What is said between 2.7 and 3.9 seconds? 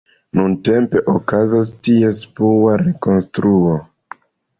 rekonstruo.